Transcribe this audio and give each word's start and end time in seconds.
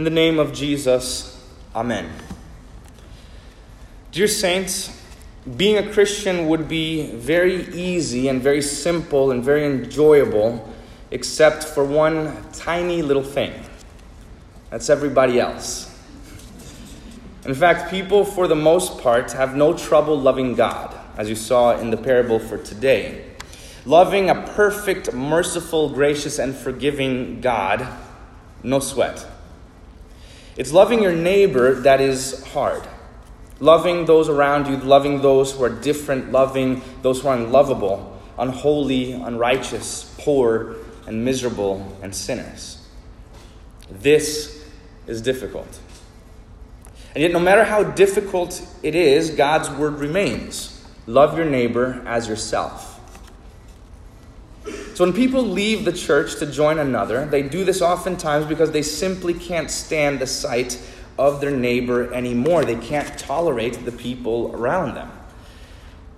In 0.00 0.04
the 0.04 0.08
name 0.08 0.38
of 0.38 0.54
Jesus, 0.54 1.46
Amen. 1.74 2.10
Dear 4.12 4.28
Saints, 4.28 4.98
being 5.58 5.76
a 5.76 5.92
Christian 5.92 6.48
would 6.48 6.70
be 6.70 7.10
very 7.16 7.66
easy 7.74 8.28
and 8.28 8.40
very 8.40 8.62
simple 8.62 9.30
and 9.30 9.44
very 9.44 9.66
enjoyable, 9.66 10.66
except 11.10 11.64
for 11.64 11.84
one 11.84 12.34
tiny 12.54 13.02
little 13.02 13.22
thing 13.22 13.52
that's 14.70 14.88
everybody 14.88 15.38
else. 15.38 15.94
In 17.44 17.54
fact, 17.54 17.90
people, 17.90 18.24
for 18.24 18.48
the 18.48 18.56
most 18.56 19.02
part, 19.02 19.32
have 19.32 19.54
no 19.54 19.76
trouble 19.76 20.18
loving 20.18 20.54
God, 20.54 20.98
as 21.18 21.28
you 21.28 21.36
saw 21.36 21.78
in 21.78 21.90
the 21.90 21.98
parable 21.98 22.38
for 22.38 22.56
today. 22.56 23.26
Loving 23.84 24.30
a 24.30 24.34
perfect, 24.34 25.12
merciful, 25.12 25.90
gracious, 25.90 26.38
and 26.38 26.54
forgiving 26.54 27.42
God, 27.42 27.86
no 28.62 28.80
sweat. 28.80 29.26
It's 30.60 30.72
loving 30.72 31.02
your 31.02 31.14
neighbor 31.14 31.72
that 31.72 32.02
is 32.02 32.44
hard. 32.48 32.86
Loving 33.60 34.04
those 34.04 34.28
around 34.28 34.66
you, 34.66 34.76
loving 34.76 35.22
those 35.22 35.52
who 35.52 35.64
are 35.64 35.70
different, 35.70 36.32
loving 36.32 36.82
those 37.00 37.22
who 37.22 37.28
are 37.28 37.34
unlovable, 37.34 38.20
unholy, 38.38 39.12
unrighteous, 39.12 40.14
poor, 40.18 40.76
and 41.06 41.24
miserable, 41.24 41.96
and 42.02 42.14
sinners. 42.14 42.86
This 43.90 44.62
is 45.06 45.22
difficult. 45.22 45.78
And 47.14 47.22
yet, 47.22 47.32
no 47.32 47.40
matter 47.40 47.64
how 47.64 47.82
difficult 47.82 48.62
it 48.82 48.94
is, 48.94 49.30
God's 49.30 49.70
word 49.70 49.94
remains 49.94 50.84
love 51.06 51.38
your 51.38 51.46
neighbor 51.46 52.02
as 52.04 52.28
yourself. 52.28 52.89
So, 55.00 55.06
when 55.06 55.14
people 55.14 55.42
leave 55.42 55.86
the 55.86 55.94
church 55.94 56.36
to 56.40 56.44
join 56.44 56.78
another, 56.78 57.24
they 57.24 57.42
do 57.42 57.64
this 57.64 57.80
oftentimes 57.80 58.44
because 58.44 58.70
they 58.70 58.82
simply 58.82 59.32
can't 59.32 59.70
stand 59.70 60.18
the 60.18 60.26
sight 60.26 60.78
of 61.18 61.40
their 61.40 61.50
neighbor 61.50 62.12
anymore. 62.12 62.66
They 62.66 62.76
can't 62.76 63.18
tolerate 63.18 63.82
the 63.86 63.92
people 63.92 64.54
around 64.54 64.96
them. 64.96 65.10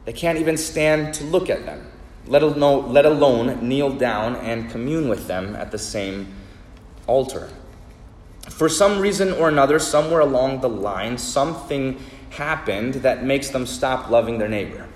They 0.04 0.12
can't 0.12 0.36
even 0.36 0.56
stand 0.56 1.14
to 1.14 1.22
look 1.22 1.48
at 1.48 1.64
them, 1.64 1.86
let 2.26 2.42
alone, 2.42 2.92
let 2.92 3.06
alone 3.06 3.68
kneel 3.68 3.92
down 3.92 4.34
and 4.34 4.68
commune 4.68 5.08
with 5.08 5.28
them 5.28 5.54
at 5.54 5.70
the 5.70 5.78
same 5.78 6.34
altar. 7.06 7.50
For 8.50 8.68
some 8.68 8.98
reason 8.98 9.32
or 9.34 9.48
another, 9.48 9.78
somewhere 9.78 10.18
along 10.18 10.60
the 10.60 10.68
line, 10.68 11.18
something 11.18 12.00
happened 12.30 12.94
that 12.94 13.22
makes 13.22 13.50
them 13.50 13.64
stop 13.64 14.10
loving 14.10 14.38
their 14.38 14.48
neighbor. 14.48 14.88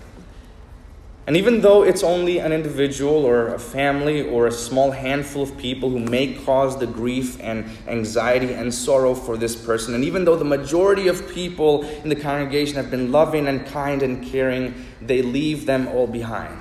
And 1.26 1.36
even 1.36 1.60
though 1.60 1.82
it's 1.82 2.04
only 2.04 2.38
an 2.38 2.52
individual 2.52 3.24
or 3.24 3.48
a 3.48 3.58
family 3.58 4.22
or 4.22 4.46
a 4.46 4.52
small 4.52 4.92
handful 4.92 5.42
of 5.42 5.58
people 5.58 5.90
who 5.90 5.98
may 5.98 6.34
cause 6.34 6.78
the 6.78 6.86
grief 6.86 7.36
and 7.40 7.64
anxiety 7.88 8.52
and 8.52 8.72
sorrow 8.72 9.12
for 9.12 9.36
this 9.36 9.56
person, 9.56 9.94
and 9.94 10.04
even 10.04 10.24
though 10.24 10.36
the 10.36 10.44
majority 10.44 11.08
of 11.08 11.28
people 11.28 11.82
in 11.82 12.10
the 12.10 12.14
congregation 12.14 12.76
have 12.76 12.92
been 12.92 13.10
loving 13.10 13.48
and 13.48 13.66
kind 13.66 14.04
and 14.04 14.24
caring, 14.24 14.86
they 15.02 15.20
leave 15.20 15.66
them 15.66 15.88
all 15.88 16.06
behind. 16.06 16.60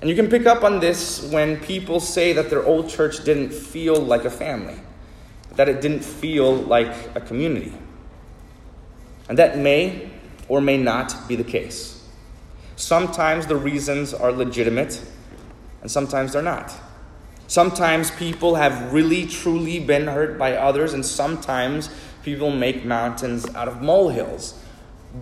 And 0.00 0.10
you 0.10 0.16
can 0.16 0.28
pick 0.28 0.44
up 0.44 0.64
on 0.64 0.80
this 0.80 1.30
when 1.30 1.60
people 1.60 2.00
say 2.00 2.32
that 2.32 2.50
their 2.50 2.64
old 2.64 2.88
church 2.88 3.22
didn't 3.22 3.52
feel 3.52 3.94
like 3.94 4.24
a 4.24 4.30
family, 4.30 4.80
that 5.54 5.68
it 5.68 5.80
didn't 5.80 6.02
feel 6.02 6.56
like 6.56 6.92
a 7.14 7.20
community. 7.20 7.72
And 9.28 9.38
that 9.38 9.58
may 9.58 10.10
or 10.48 10.60
may 10.60 10.76
not 10.76 11.28
be 11.28 11.36
the 11.36 11.44
case. 11.44 12.01
Sometimes 12.76 13.46
the 13.46 13.56
reasons 13.56 14.14
are 14.14 14.32
legitimate, 14.32 15.02
and 15.82 15.90
sometimes 15.90 16.32
they're 16.32 16.42
not. 16.42 16.72
Sometimes 17.46 18.10
people 18.10 18.54
have 18.54 18.92
really, 18.92 19.26
truly 19.26 19.78
been 19.78 20.06
hurt 20.06 20.38
by 20.38 20.56
others, 20.56 20.94
and 20.94 21.04
sometimes 21.04 21.90
people 22.22 22.50
make 22.50 22.84
mountains 22.84 23.46
out 23.54 23.68
of 23.68 23.82
molehills. 23.82 24.58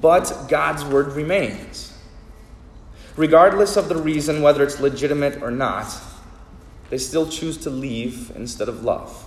But 0.00 0.46
God's 0.48 0.84
word 0.84 1.12
remains. 1.14 1.92
Regardless 3.16 3.76
of 3.76 3.88
the 3.88 3.96
reason, 3.96 4.42
whether 4.42 4.62
it's 4.62 4.78
legitimate 4.78 5.42
or 5.42 5.50
not, 5.50 5.92
they 6.88 6.98
still 6.98 7.28
choose 7.28 7.56
to 7.58 7.70
leave 7.70 8.30
instead 8.36 8.68
of 8.68 8.84
love. 8.84 9.26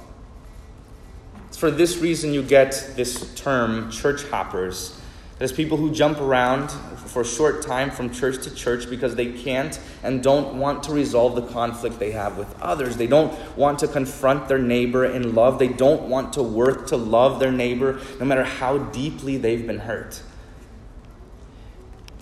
It's 1.50 1.58
for 1.58 1.70
this 1.70 1.97
reason 1.97 2.34
you 2.34 2.42
get 2.42 2.94
this 2.96 3.34
term, 3.36 3.92
church 3.92 4.24
hoppers 4.30 5.00
there's 5.40 5.52
people 5.52 5.78
who 5.78 5.92
jump 5.92 6.20
around 6.20 6.70
for 6.70 7.22
a 7.22 7.26
short 7.26 7.62
time 7.62 7.92
from 7.92 8.12
church 8.12 8.44
to 8.44 8.54
church 8.54 8.90
because 8.90 9.16
they 9.16 9.32
can't 9.32 9.80
and 10.04 10.24
don't 10.24 10.58
want 10.58 10.84
to 10.84 10.92
resolve 10.92 11.36
the 11.36 11.42
conflict 11.42 12.00
they 12.00 12.12
have 12.12 12.38
with 12.38 12.60
others. 12.62 12.98
They 12.98 13.08
don't 13.08 13.34
want 13.58 13.80
to 13.80 13.88
confront 13.88 14.48
their 14.48 14.60
neighbor 14.60 15.06
in 15.06 15.36
love. 15.36 15.60
They 15.60 15.68
don't 15.68 16.04
want 16.04 16.34
to 16.34 16.44
work 16.44 16.88
to 16.88 16.98
love 16.98 17.40
their 17.40 17.52
neighbor 17.52 18.00
no 18.20 18.26
matter 18.26 18.44
how 18.44 18.78
deeply 18.78 19.38
they've 19.38 19.66
been 19.66 19.80
hurt. 19.80 20.22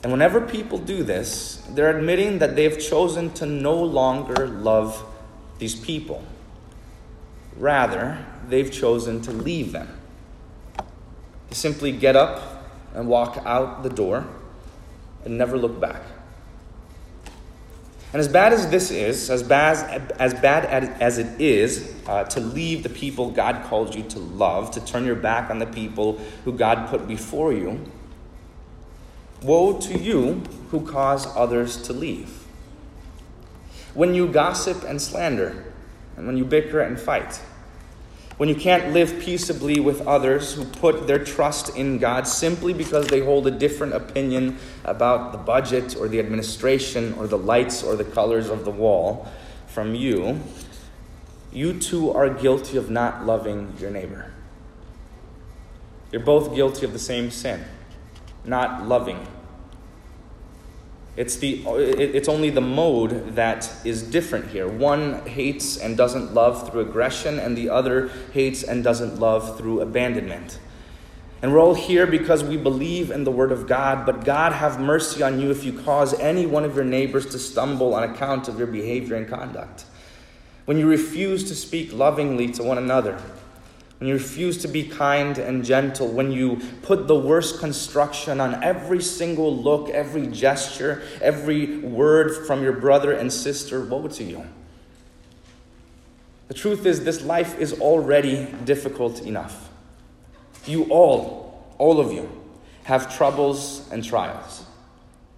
And 0.04 0.12
whenever 0.12 0.42
people 0.42 0.78
do 0.80 1.04
this, 1.04 1.64
they're 1.70 1.96
admitting 1.96 2.40
that 2.40 2.56
they've 2.56 2.80
chosen 2.80 3.32
to 3.34 3.46
no 3.46 3.76
longer 3.76 4.48
love 4.48 5.06
these 5.60 5.76
people. 5.76 6.24
Rather, 7.56 8.26
they've 8.48 8.72
chosen 8.72 9.22
to 9.22 9.32
leave 9.32 9.74
them. 9.74 10.00
To 11.50 11.56
simply 11.56 11.92
get 11.92 12.16
up 12.16 12.61
and 12.94 13.07
walk 13.07 13.41
out 13.46 13.84
the 13.84 13.90
door 13.90 14.28
and 15.25 15.38
never 15.38 15.57
look 15.57 15.79
back. 15.79 16.02
And 18.13 18.19
as 18.19 18.28
bad 18.28 18.52
as 18.52 18.69
this 18.69 18.91
is, 18.91 19.29
as 19.29 19.41
bad 19.41 20.12
as, 20.19 20.34
bad 20.34 20.66
as 20.66 21.18
it 21.18 21.40
is 21.40 21.96
uh, 22.07 22.25
to 22.25 22.41
leave 22.41 22.84
the 22.84 22.90
people 22.90 23.31
God 23.31 23.63
called 23.66 23.96
you 23.96 24.03
to 24.03 24.19
love, 24.19 24.72
to 24.72 24.84
turn 24.84 25.06
your 25.06 25.16
back 25.16 25.50
on 25.50 25.59
the 25.59 25.66
people 25.66 26.19
who 26.44 26.51
God 26.51 26.90
put 26.90 27.07
before 27.07 27.53
you, 27.53 27.80
woe 29.41 29.80
to 29.80 29.97
you 29.97 30.44
who 30.72 30.85
cause 30.85 31.25
others 31.38 31.81
to 31.84 31.94
leave. 31.94 32.46
When 33.94 34.13
you 34.13 34.28
gossip 34.28 34.84
and 34.84 35.01
slander, 35.01 35.74
and 36.18 36.28
when 36.28 36.35
you 36.35 36.44
bicker 36.44 36.81
and 36.81 37.00
fight, 37.00 37.41
when 38.41 38.50
you 38.50 38.56
can't 38.56 38.91
live 38.91 39.19
peaceably 39.19 39.79
with 39.79 40.02
others 40.07 40.53
who 40.56 40.66
put 40.66 41.06
their 41.06 41.24
trust 41.24 41.78
in 41.78 42.00
God 42.00 42.28
simply 42.28 42.74
because 42.74 43.06
they 43.06 43.19
hold 43.19 43.46
a 43.46 43.52
different 43.52 43.94
opinion 43.94 44.57
about 44.84 45.31
the 45.31 45.38
budget 45.38 45.96
or 45.96 46.07
the 46.07 46.18
administration 46.18 47.13
or 47.19 47.28
the 47.28 47.38
lights 47.38 47.84
or 47.84 47.96
the 47.96 48.03
colors 48.03 48.50
of 48.50 48.66
the 48.66 48.72
wall 48.72 49.31
from 49.68 49.94
you, 49.94 50.41
you 51.53 51.80
too 51.80 52.09
are 52.09 52.31
guilty 52.31 52.78
of 52.78 52.90
not 52.90 53.28
loving 53.28 53.75
your 53.80 53.91
neighbor. 53.91 54.34
You're 56.12 56.24
both 56.24 56.56
guilty 56.56 56.84
of 56.84 56.94
the 56.94 56.97
same 56.97 57.30
sin, 57.30 57.63
not 58.44 58.88
loving 58.88 59.28
it's, 61.18 61.36
the, 61.38 61.62
it's 61.68 62.30
only 62.30 62.50
the 62.50 62.62
mode 62.62 63.36
that 63.36 63.70
is 63.84 64.02
different 64.02 64.48
here. 64.48 64.68
One 64.68 65.26
hates 65.28 65.78
and 65.78 65.98
doesn't 65.98 66.34
love 66.34 66.70
through 66.70 66.82
aggression, 66.82 67.38
and 67.38 67.58
the 67.58 67.70
other 67.70 68.10
hates 68.32 68.64
and 68.64 68.84
doesn't 68.84 69.20
love 69.20 69.58
through 69.58 69.82
abandonment. 69.82 70.60
And 71.42 71.52
we're 71.52 71.60
all 71.60 71.74
here 71.74 72.06
because 72.06 72.44
we 72.44 72.56
believe 72.56 73.12
in 73.12 73.24
the 73.24 73.32
Word 73.32 73.52
of 73.52 73.68
God, 73.68 74.06
but 74.06 74.24
God 74.24 74.54
have 74.54 74.80
mercy 74.80 75.22
on 75.24 75.40
you 75.40 75.52
if 75.52 75.64
you 75.64 75.74
cause 75.74 76.14
any 76.20 76.46
one 76.46 76.64
of 76.64 76.76
your 76.76 76.86
neighbors 76.86 77.26
to 77.28 77.40
stumble 77.40 77.94
on 77.96 78.04
account 78.04 78.48
of 78.48 78.58
your 78.58 78.68
behavior 78.68 79.16
and 79.16 79.28
conduct. 79.28 79.86
When 80.66 80.78
you 80.78 80.88
refuse 80.88 81.44
to 81.50 81.56
speak 81.56 81.92
lovingly 81.92 82.48
to 82.50 82.64
one 82.64 82.78
another, 82.78 83.20
when 84.01 84.07
you 84.07 84.16
refuse 84.16 84.57
to 84.57 84.67
be 84.67 84.84
kind 84.84 85.38
and 85.38 85.63
gentle, 85.63 86.07
when 86.07 86.31
you 86.31 86.59
put 86.81 87.07
the 87.07 87.16
worst 87.16 87.59
construction 87.59 88.41
on 88.41 88.63
every 88.63 89.00
single 89.00 89.56
look, 89.56 89.89
every 89.89 90.25
gesture, 90.25 91.03
every 91.21 91.77
word 91.77 92.48
from 92.48 92.63
your 92.63 92.74
brother 92.74 93.12
and 93.12 93.31
sister, 93.31 93.80
woe 93.86 94.07
to 94.07 94.24
you. 94.24 94.44
The 96.48 96.56
truth 96.56 96.88
is, 96.88 97.03
this 97.03 97.21
life 97.21 97.59
is 97.59 97.80
already 97.80 98.48
difficult 98.65 99.21
enough. 99.21 99.69
You 100.65 100.86
all, 100.86 101.71
all 101.77 102.00
of 102.00 102.12
you, 102.12 102.27
have 102.86 103.15
troubles 103.15 103.88
and 103.92 104.04
trials. 104.04 104.65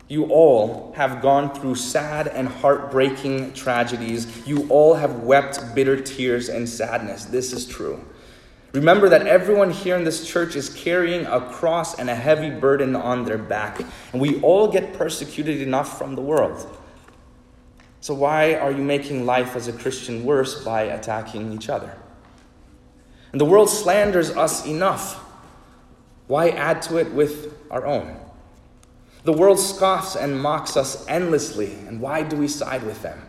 You 0.08 0.28
all 0.28 0.94
have 0.96 1.22
gone 1.22 1.54
through 1.54 1.76
sad 1.76 2.30
and 2.30 2.48
heartbreaking 2.48 3.56
tragedies. 3.56 4.48
You 4.48 4.70
all 4.70 4.94
have 4.94 5.24
wept 5.24 5.76
bitter 5.76 6.00
tears 6.00 6.48
and 6.48 6.70
sadness. 6.70 7.26
This 7.26 7.52
is 7.52 7.68
true. 7.68 8.00
Remember 8.74 9.08
that 9.08 9.28
everyone 9.28 9.70
here 9.70 9.96
in 9.96 10.04
this 10.04 10.28
church 10.28 10.56
is 10.56 10.68
carrying 10.68 11.28
a 11.28 11.40
cross 11.40 12.00
and 12.00 12.10
a 12.10 12.16
heavy 12.16 12.50
burden 12.50 12.96
on 12.96 13.24
their 13.24 13.38
back, 13.38 13.80
and 14.12 14.20
we 14.20 14.42
all 14.42 14.68
get 14.68 14.94
persecuted 14.94 15.62
enough 15.62 15.98
from 15.98 16.16
the 16.16 16.22
world. 16.22 16.76
So, 18.02 18.16
why 18.16 18.56
are 18.56 18.72
you 18.72 18.82
making 18.82 19.28
life 19.28 19.56
as 19.56 19.68
a 19.68 19.74
Christian 19.74 20.26
worse 20.26 20.64
by 20.64 20.82
attacking 20.84 21.54
each 21.54 21.70
other? 21.70 21.96
And 23.32 23.40
the 23.40 23.46
world 23.46 23.70
slanders 23.70 24.32
us 24.32 24.66
enough. 24.66 25.24
Why 26.26 26.50
add 26.50 26.82
to 26.84 26.98
it 26.98 27.12
with 27.14 27.56
our 27.70 27.86
own? 27.86 28.18
The 29.24 29.34
world 29.34 29.60
scoffs 29.60 30.16
and 30.16 30.42
mocks 30.42 30.76
us 30.76 31.08
endlessly, 31.08 31.74
and 31.88 32.02
why 32.02 32.24
do 32.24 32.36
we 32.36 32.48
side 32.48 32.82
with 32.82 33.04
them? 33.04 33.22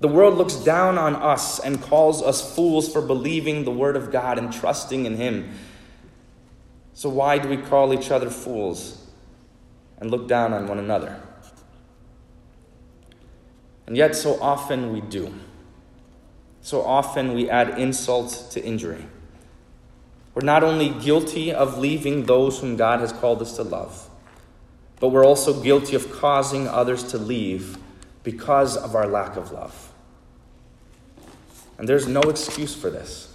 The 0.00 0.08
world 0.08 0.36
looks 0.36 0.54
down 0.54 0.98
on 0.98 1.16
us 1.16 1.58
and 1.58 1.80
calls 1.80 2.22
us 2.22 2.54
fools 2.54 2.92
for 2.92 3.00
believing 3.00 3.64
the 3.64 3.70
Word 3.70 3.96
of 3.96 4.12
God 4.12 4.38
and 4.38 4.52
trusting 4.52 5.06
in 5.06 5.16
Him. 5.16 5.50
So, 6.92 7.08
why 7.08 7.38
do 7.38 7.48
we 7.48 7.56
call 7.56 7.94
each 7.94 8.10
other 8.10 8.30
fools 8.30 9.06
and 9.98 10.10
look 10.10 10.28
down 10.28 10.52
on 10.52 10.66
one 10.66 10.78
another? 10.78 11.20
And 13.86 13.96
yet, 13.96 14.16
so 14.16 14.40
often 14.40 14.92
we 14.92 15.00
do. 15.00 15.32
So 16.60 16.82
often 16.82 17.34
we 17.34 17.48
add 17.48 17.78
insult 17.78 18.48
to 18.50 18.64
injury. 18.64 19.06
We're 20.34 20.44
not 20.44 20.64
only 20.64 20.88
guilty 20.88 21.52
of 21.52 21.78
leaving 21.78 22.26
those 22.26 22.58
whom 22.58 22.76
God 22.76 22.98
has 22.98 23.12
called 23.12 23.40
us 23.40 23.54
to 23.54 23.62
love, 23.62 24.10
but 24.98 25.10
we're 25.10 25.24
also 25.24 25.62
guilty 25.62 25.94
of 25.94 26.10
causing 26.10 26.66
others 26.66 27.04
to 27.04 27.18
leave 27.18 27.78
because 28.26 28.76
of 28.76 28.96
our 28.96 29.06
lack 29.06 29.36
of 29.36 29.52
love. 29.52 29.92
And 31.78 31.88
there's 31.88 32.08
no 32.08 32.22
excuse 32.22 32.74
for 32.74 32.90
this. 32.90 33.32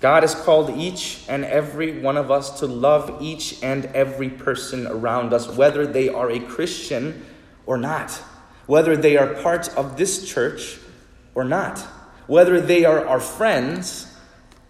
God 0.00 0.24
has 0.24 0.34
called 0.34 0.76
each 0.76 1.22
and 1.28 1.44
every 1.44 2.00
one 2.00 2.16
of 2.16 2.28
us 2.28 2.58
to 2.58 2.66
love 2.66 3.18
each 3.22 3.62
and 3.62 3.84
every 3.86 4.28
person 4.28 4.88
around 4.88 5.32
us, 5.32 5.46
whether 5.46 5.86
they 5.86 6.08
are 6.08 6.28
a 6.28 6.40
Christian 6.40 7.24
or 7.66 7.78
not, 7.78 8.10
whether 8.66 8.96
they 8.96 9.16
are 9.16 9.32
part 9.34 9.68
of 9.76 9.96
this 9.96 10.28
church 10.28 10.80
or 11.36 11.44
not, 11.44 11.78
whether 12.26 12.60
they 12.60 12.84
are 12.84 13.06
our 13.06 13.20
friends 13.20 14.12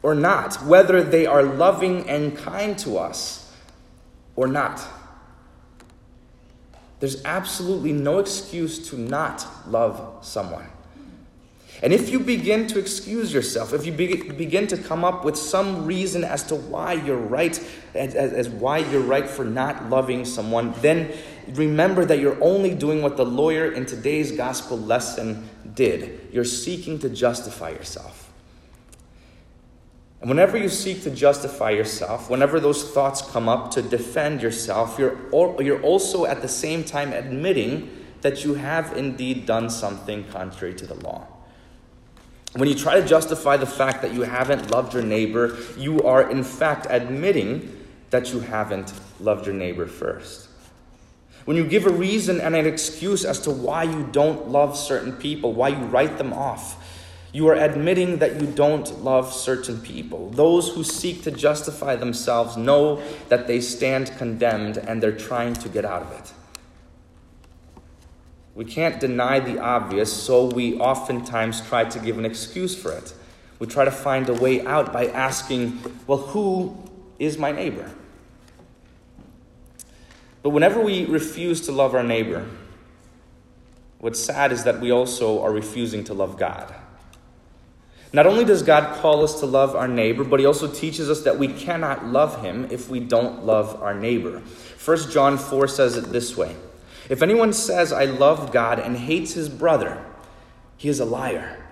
or 0.02 0.14
not, 0.14 0.62
whether 0.64 1.02
they 1.02 1.24
are 1.24 1.42
loving 1.42 2.06
and 2.10 2.36
kind 2.36 2.78
to 2.80 2.98
us 2.98 3.50
or 4.36 4.46
not. 4.46 4.86
There's 7.04 7.22
absolutely 7.26 7.92
no 7.92 8.18
excuse 8.18 8.88
to 8.88 8.96
not 8.96 9.46
love 9.68 10.24
someone. 10.24 10.64
And 11.82 11.92
if 11.92 12.08
you 12.08 12.18
begin 12.18 12.66
to 12.68 12.78
excuse 12.78 13.30
yourself, 13.30 13.74
if 13.74 13.84
you 13.84 13.92
begin 13.92 14.66
to 14.68 14.78
come 14.78 15.04
up 15.04 15.22
with 15.22 15.36
some 15.36 15.84
reason 15.84 16.24
as 16.24 16.44
to 16.44 16.54
why 16.54 16.94
you're 16.94 17.18
right, 17.18 17.62
as, 17.94 18.14
as, 18.14 18.48
why 18.48 18.78
you're 18.78 19.02
right 19.02 19.28
for 19.28 19.44
not 19.44 19.90
loving 19.90 20.24
someone, 20.24 20.72
then 20.80 21.12
remember 21.48 22.06
that 22.06 22.20
you're 22.20 22.42
only 22.42 22.74
doing 22.74 23.02
what 23.02 23.18
the 23.18 23.26
lawyer 23.26 23.70
in 23.70 23.84
today's 23.84 24.32
gospel 24.32 24.78
lesson 24.78 25.46
did. 25.74 26.30
You're 26.32 26.46
seeking 26.46 26.98
to 27.00 27.10
justify 27.10 27.68
yourself. 27.68 28.23
And 30.24 30.30
whenever 30.30 30.56
you 30.56 30.70
seek 30.70 31.02
to 31.02 31.10
justify 31.10 31.72
yourself, 31.72 32.30
whenever 32.30 32.58
those 32.58 32.90
thoughts 32.92 33.20
come 33.20 33.46
up 33.46 33.70
to 33.72 33.82
defend 33.82 34.40
yourself, 34.40 34.98
you're, 34.98 35.18
you're 35.62 35.82
also 35.82 36.24
at 36.24 36.40
the 36.40 36.48
same 36.48 36.82
time 36.82 37.12
admitting 37.12 37.90
that 38.22 38.42
you 38.42 38.54
have 38.54 38.96
indeed 38.96 39.44
done 39.44 39.68
something 39.68 40.24
contrary 40.28 40.72
to 40.76 40.86
the 40.86 40.94
law. 40.94 41.26
When 42.54 42.70
you 42.70 42.74
try 42.74 42.98
to 42.98 43.06
justify 43.06 43.58
the 43.58 43.66
fact 43.66 44.00
that 44.00 44.14
you 44.14 44.22
haven't 44.22 44.70
loved 44.70 44.94
your 44.94 45.02
neighbor, 45.02 45.58
you 45.76 46.00
are 46.04 46.30
in 46.30 46.42
fact 46.42 46.86
admitting 46.88 47.84
that 48.08 48.32
you 48.32 48.40
haven't 48.40 48.94
loved 49.20 49.44
your 49.44 49.54
neighbor 49.54 49.86
first. 49.86 50.48
When 51.44 51.58
you 51.58 51.66
give 51.66 51.84
a 51.84 51.90
reason 51.90 52.40
and 52.40 52.56
an 52.56 52.66
excuse 52.66 53.26
as 53.26 53.40
to 53.40 53.50
why 53.50 53.82
you 53.82 54.08
don't 54.10 54.48
love 54.48 54.78
certain 54.78 55.12
people, 55.12 55.52
why 55.52 55.68
you 55.68 55.84
write 55.84 56.16
them 56.16 56.32
off, 56.32 56.80
you 57.34 57.48
are 57.48 57.56
admitting 57.56 58.18
that 58.18 58.40
you 58.40 58.46
don't 58.46 59.02
love 59.02 59.32
certain 59.32 59.80
people. 59.80 60.30
Those 60.30 60.68
who 60.68 60.84
seek 60.84 61.24
to 61.24 61.32
justify 61.32 61.96
themselves 61.96 62.56
know 62.56 63.02
that 63.28 63.48
they 63.48 63.60
stand 63.60 64.16
condemned 64.16 64.76
and 64.76 65.02
they're 65.02 65.10
trying 65.10 65.54
to 65.54 65.68
get 65.68 65.84
out 65.84 66.02
of 66.02 66.12
it. 66.12 66.32
We 68.54 68.64
can't 68.64 69.00
deny 69.00 69.40
the 69.40 69.58
obvious, 69.58 70.12
so 70.12 70.44
we 70.44 70.78
oftentimes 70.78 71.60
try 71.62 71.84
to 71.86 71.98
give 71.98 72.18
an 72.18 72.24
excuse 72.24 72.80
for 72.80 72.92
it. 72.92 73.12
We 73.58 73.66
try 73.66 73.84
to 73.84 73.90
find 73.90 74.28
a 74.28 74.34
way 74.34 74.64
out 74.64 74.92
by 74.92 75.08
asking, 75.08 75.82
well, 76.06 76.18
who 76.18 76.80
is 77.18 77.36
my 77.36 77.50
neighbor? 77.50 77.90
But 80.44 80.50
whenever 80.50 80.80
we 80.80 81.04
refuse 81.06 81.62
to 81.62 81.72
love 81.72 81.96
our 81.96 82.04
neighbor, 82.04 82.46
what's 83.98 84.20
sad 84.20 84.52
is 84.52 84.62
that 84.62 84.80
we 84.80 84.92
also 84.92 85.42
are 85.42 85.50
refusing 85.50 86.04
to 86.04 86.14
love 86.14 86.38
God. 86.38 86.72
Not 88.14 88.28
only 88.28 88.44
does 88.44 88.62
God 88.62 89.00
call 89.00 89.24
us 89.24 89.40
to 89.40 89.46
love 89.46 89.74
our 89.74 89.88
neighbor, 89.88 90.22
but 90.22 90.38
he 90.38 90.46
also 90.46 90.68
teaches 90.68 91.10
us 91.10 91.22
that 91.22 91.36
we 91.36 91.48
cannot 91.48 92.06
love 92.06 92.42
him 92.42 92.68
if 92.70 92.88
we 92.88 93.00
don't 93.00 93.44
love 93.44 93.82
our 93.82 93.92
neighbor. 93.92 94.40
1 94.84 95.10
John 95.10 95.36
4 95.36 95.66
says 95.66 95.96
it 95.96 96.12
this 96.12 96.36
way 96.36 96.54
If 97.10 97.22
anyone 97.22 97.52
says, 97.52 97.92
I 97.92 98.04
love 98.04 98.52
God 98.52 98.78
and 98.78 98.96
hates 98.96 99.32
his 99.32 99.48
brother, 99.48 100.00
he 100.76 100.88
is 100.88 101.00
a 101.00 101.04
liar. 101.04 101.66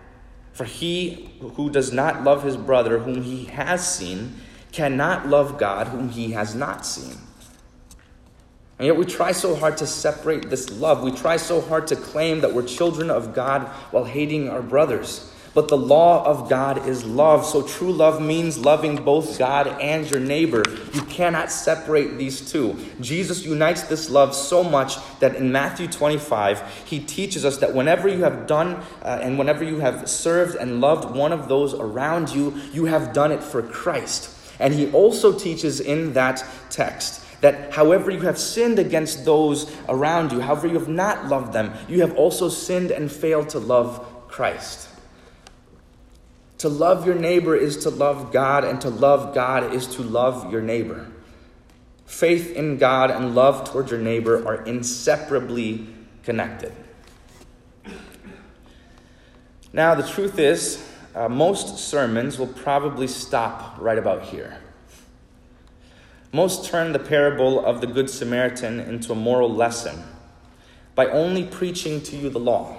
For 0.53 0.65
he 0.65 1.31
who 1.55 1.71
does 1.71 1.93
not 1.93 2.25
love 2.25 2.43
his 2.43 2.57
brother 2.57 2.99
whom 2.99 3.23
he 3.23 3.45
has 3.45 3.89
seen 3.89 4.35
cannot 4.73 5.29
love 5.29 5.59
God 5.59 5.87
whom 5.89 6.09
he 6.09 6.33
has 6.33 6.57
not 6.57 6.85
seen. 6.85 7.19
And 8.81 8.87
yet 8.89 8.97
we 8.97 9.05
try 9.05 9.31
so 9.31 9.55
hard 9.55 9.77
to 9.77 9.87
separate 9.87 10.51
this 10.51 10.73
love. 10.73 11.05
We 11.05 11.13
try 11.13 11.37
so 11.37 11.61
hard 11.61 11.87
to 11.87 11.95
claim 11.95 12.41
that 12.41 12.53
we're 12.53 12.67
children 12.67 13.13
of 13.13 13.33
God 13.33 13.69
while 13.93 14.05
hating 14.05 14.49
our 14.49 14.61
brothers. 14.61 15.32
But 15.55 15.69
the 15.69 15.77
law 15.77 16.25
of 16.25 16.49
God 16.49 16.87
is 16.87 17.05
love. 17.05 17.45
So 17.45 17.63
true 17.63 17.93
love 17.93 18.23
means 18.23 18.59
loving 18.59 18.97
both 19.05 19.39
God 19.39 19.67
and 19.67 20.11
your 20.11 20.21
neighbor. 20.21 20.63
You 20.95 21.03
cannot 21.03 21.53
separate 21.53 22.17
these 22.17 22.51
two. 22.51 22.77
Jesus 23.01 23.45
unites 23.45 23.83
this 23.83 24.09
love 24.09 24.35
so 24.35 24.65
much 24.65 24.97
that 25.21 25.37
in 25.37 25.53
Matthew 25.53 25.89
25, 25.89 26.85
he 26.87 27.01
teaches 27.01 27.45
us 27.45 27.59
that 27.59 27.75
whenever 27.75 28.09
you 28.09 28.23
have 28.25 28.47
done 28.47 28.83
uh, 29.03 29.21
and 29.23 29.39
whenever 29.39 29.63
you 29.63 29.79
have 29.81 30.09
served 30.09 30.57
and 30.57 30.81
loved 30.81 31.15
one 31.15 31.33
of 31.33 31.49
those 31.49 31.75
around 31.75 32.31
you, 32.31 32.55
you 32.73 32.87
have 32.87 33.13
done 33.13 33.31
it 33.31 33.43
for 33.43 33.63
Christ. 33.63 34.31
And 34.59 34.73
he 34.73 34.91
also 34.93 35.39
teaches 35.39 35.81
in 35.81 36.15
that 36.15 36.45
text 36.71 37.21
that 37.43 37.73
however 37.73 38.11
you 38.11 38.21
have 38.21 38.39
sinned 38.39 38.79
against 38.79 39.25
those 39.25 39.71
around 39.89 40.33
you, 40.33 40.41
however 40.41 40.69
you 40.69 40.79
have 40.79 40.89
not 40.89 41.27
loved 41.27 41.53
them, 41.53 41.75
you 41.89 42.01
have 42.01 42.17
also 42.17 42.49
sinned 42.49 42.91
and 42.91 43.11
failed 43.11 43.49
to 43.51 43.59
love 43.59 44.07
Christ. 44.29 44.89
To 46.63 46.69
love 46.69 47.05
your 47.05 47.17
neighbor 47.17 47.57
is 47.57 47.79
to 47.79 47.91
love 47.91 48.31
God, 48.31 48.63
and 48.63 48.81
to 48.83 48.89
love 48.89 49.35
God 49.35 49.75
is 49.75 49.85
to 49.97 50.03
love 50.05 50.53
your 50.53 50.63
neighbor. 50.63 51.11
Faith 52.07 52.53
in 52.53 52.79
God 52.79 53.11
and 53.11 53.35
love 53.35 53.69
towards 53.69 53.91
your 53.91 53.99
neighbor 53.99 54.47
are 54.47 54.63
inseparably 54.63 55.89
connected. 56.23 56.73
Now, 59.73 59.97
the 59.97 60.07
truth 60.07 60.39
is, 60.39 60.89
uh, 61.17 61.29
most 61.29 61.79
sermons 61.79 62.39
will 62.39 62.47
probably 62.47 63.09
stop 63.09 63.75
right 63.81 63.99
about 63.99 64.27
here. 64.27 64.57
Most 66.33 66.67
turn 66.67 66.93
the 66.93 67.01
parable 67.01 67.67
of 67.67 67.81
the 67.81 67.89
Good 67.89 68.09
Samaritan 68.09 68.79
into 68.79 69.11
a 69.11 69.17
moral 69.17 69.53
lesson 69.53 70.01
by 70.95 71.07
only 71.07 71.43
preaching 71.43 72.01
to 72.03 72.17
you 72.17 72.31
the 72.31 72.39
law. 72.39 72.77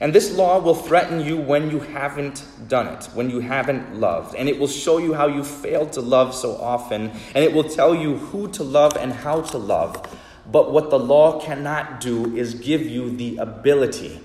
And 0.00 0.12
this 0.12 0.32
law 0.36 0.58
will 0.58 0.74
threaten 0.74 1.20
you 1.20 1.36
when 1.36 1.70
you 1.70 1.80
haven't 1.80 2.44
done 2.68 2.88
it, 2.88 3.04
when 3.14 3.30
you 3.30 3.40
haven't 3.40 4.00
loved. 4.00 4.34
And 4.34 4.48
it 4.48 4.58
will 4.58 4.68
show 4.68 4.98
you 4.98 5.14
how 5.14 5.26
you 5.26 5.44
failed 5.44 5.92
to 5.92 6.00
love 6.00 6.34
so 6.34 6.56
often. 6.56 7.12
And 7.34 7.44
it 7.44 7.52
will 7.52 7.64
tell 7.64 7.94
you 7.94 8.16
who 8.16 8.48
to 8.52 8.64
love 8.64 8.96
and 8.96 9.12
how 9.12 9.42
to 9.42 9.58
love. 9.58 10.18
But 10.50 10.72
what 10.72 10.90
the 10.90 10.98
law 10.98 11.40
cannot 11.40 12.00
do 12.00 12.36
is 12.36 12.54
give 12.54 12.82
you 12.82 13.16
the 13.16 13.38
ability 13.38 14.20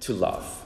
to 0.00 0.12
love. 0.12 0.63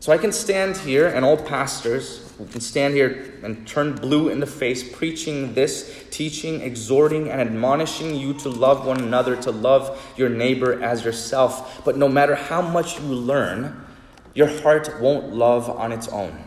So 0.00 0.12
I 0.12 0.18
can 0.18 0.32
stand 0.32 0.78
here, 0.78 1.06
and 1.06 1.26
all 1.26 1.36
pastors, 1.36 2.32
can 2.50 2.62
stand 2.62 2.94
here 2.94 3.34
and 3.42 3.66
turn 3.66 3.94
blue 3.94 4.30
in 4.30 4.40
the 4.40 4.46
face, 4.46 4.82
preaching 4.82 5.52
this, 5.52 6.06
teaching, 6.10 6.62
exhorting, 6.62 7.28
and 7.28 7.38
admonishing 7.38 8.14
you 8.14 8.32
to 8.34 8.48
love 8.48 8.86
one 8.86 8.98
another, 9.00 9.36
to 9.42 9.50
love 9.50 10.02
your 10.16 10.30
neighbor 10.30 10.82
as 10.82 11.04
yourself. 11.04 11.84
But 11.84 11.98
no 11.98 12.08
matter 12.08 12.34
how 12.34 12.62
much 12.62 12.98
you 12.98 13.06
learn, 13.06 13.84
your 14.32 14.46
heart 14.60 15.00
won't 15.02 15.34
love 15.34 15.68
on 15.68 15.92
its 15.92 16.08
own. 16.08 16.44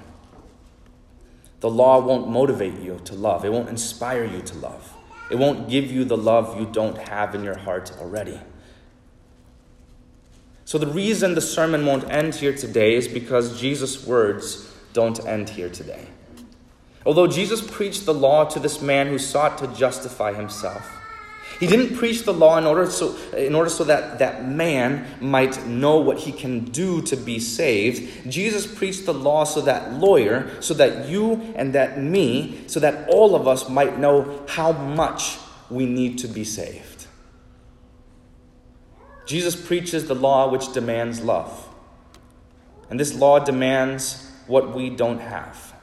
The 1.60 1.70
law 1.70 2.00
won't 2.00 2.28
motivate 2.28 2.80
you 2.80 3.00
to 3.06 3.14
love, 3.14 3.46
it 3.46 3.52
won't 3.52 3.70
inspire 3.70 4.26
you 4.26 4.42
to 4.42 4.58
love, 4.58 4.94
it 5.30 5.36
won't 5.36 5.70
give 5.70 5.92
you 5.92 6.04
the 6.06 6.18
love 6.18 6.60
you 6.60 6.66
don't 6.66 6.98
have 6.98 7.36
in 7.36 7.44
your 7.44 7.58
heart 7.58 7.92
already. 8.00 8.40
So, 10.66 10.78
the 10.78 10.88
reason 10.88 11.36
the 11.36 11.42
sermon 11.42 11.86
won't 11.86 12.10
end 12.10 12.36
here 12.36 12.56
today 12.56 12.96
is 12.96 13.08
because 13.08 13.60
Jesus' 13.60 14.06
words 14.06 14.70
don't 14.94 15.26
end 15.26 15.50
here 15.50 15.70
today. 15.70 16.08
Although 17.06 17.28
Jesus 17.28 17.62
preached 17.62 18.06
the 18.06 18.14
law 18.14 18.46
to 18.46 18.60
this 18.60 18.82
man 18.82 19.08
who 19.08 19.18
sought 19.18 19.58
to 19.58 19.68
justify 19.68 20.34
himself, 20.34 20.90
he 21.60 21.68
didn't 21.68 21.96
preach 21.96 22.24
the 22.24 22.34
law 22.34 22.58
in 22.58 22.66
order 22.66 22.90
so, 22.90 23.16
in 23.36 23.56
order 23.56 23.70
so 23.70 23.84
that 23.84 24.20
that 24.20 24.48
man 24.48 25.06
might 25.22 25.66
know 25.68 25.98
what 25.98 26.20
he 26.20 26.32
can 26.32 26.66
do 26.66 27.02
to 27.04 27.16
be 27.16 27.40
saved. 27.40 28.30
Jesus 28.32 28.66
preached 28.66 29.06
the 29.06 29.14
law 29.14 29.44
so 29.44 29.62
that 29.62 29.94
lawyer, 29.94 30.50
so 30.62 30.74
that 30.76 31.08
you 31.08 31.54
and 31.56 31.74
that 31.74 32.00
me, 32.00 32.64
so 32.68 32.80
that 32.80 33.08
all 33.10 33.36
of 33.36 33.48
us 33.48 33.70
might 33.70 34.00
know 34.00 34.44
how 34.48 34.72
much 34.72 35.38
we 35.70 35.86
need 35.86 36.18
to 36.20 36.28
be 36.28 36.44
saved. 36.44 36.93
Jesus 39.26 39.56
preaches 39.56 40.08
the 40.08 40.16
law 40.16 40.50
which 40.52 40.74
demands 40.74 41.22
love. 41.22 41.70
And 42.90 43.00
this 43.00 43.14
law 43.14 43.40
demands 43.40 44.30
what 44.48 44.76
we 44.76 44.90
don't 44.90 45.20
have. 45.20 45.74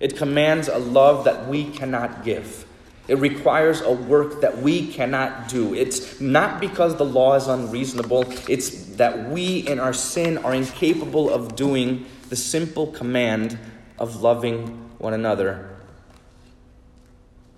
It 0.00 0.16
commands 0.16 0.68
a 0.68 0.78
love 0.78 1.24
that 1.24 1.46
we 1.46 1.70
cannot 1.70 2.24
give. 2.24 2.66
It 3.08 3.18
requires 3.18 3.80
a 3.80 3.92
work 3.92 4.40
that 4.40 4.58
we 4.58 4.88
cannot 4.88 5.48
do. 5.48 5.74
It's 5.74 6.20
not 6.20 6.60
because 6.60 6.96
the 6.96 7.04
law 7.04 7.34
is 7.34 7.48
unreasonable, 7.48 8.24
it's 8.48 8.70
that 8.96 9.28
we 9.28 9.58
in 9.58 9.80
our 9.80 9.92
sin 9.92 10.38
are 10.38 10.54
incapable 10.54 11.30
of 11.30 11.56
doing 11.56 12.06
the 12.28 12.36
simple 12.36 12.86
command 12.88 13.58
of 13.98 14.22
loving 14.22 14.66
one 14.98 15.14
another. 15.14 15.76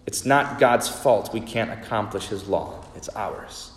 It's 0.07 0.25
not 0.25 0.59
God's 0.59 0.89
fault 0.89 1.33
we 1.33 1.41
can't 1.41 1.71
accomplish 1.71 2.29
His 2.29 2.49
law, 2.49 2.85
it's 2.97 3.09
ours. 3.11 3.74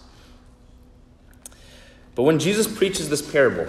But 2.17 2.23
when 2.23 2.39
Jesus 2.39 2.67
preaches 2.67 3.11
this 3.11 3.21
parable, 3.21 3.67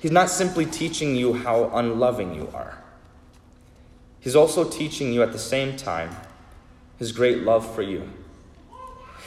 He's 0.00 0.10
not 0.10 0.28
simply 0.28 0.66
teaching 0.66 1.14
you 1.14 1.32
how 1.32 1.70
unloving 1.72 2.34
you 2.34 2.50
are. 2.52 2.82
He's 4.18 4.34
also 4.34 4.68
teaching 4.68 5.12
you 5.12 5.22
at 5.22 5.32
the 5.32 5.38
same 5.38 5.76
time 5.76 6.10
his 6.98 7.12
great 7.12 7.42
love 7.42 7.74
for 7.74 7.82
you. 7.82 8.10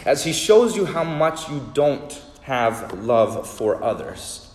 As 0.05 0.25
he 0.25 0.33
shows 0.33 0.75
you 0.75 0.85
how 0.85 1.03
much 1.03 1.49
you 1.49 1.67
don't 1.73 2.21
have 2.41 2.93
love 3.01 3.49
for 3.49 3.81
others, 3.81 4.53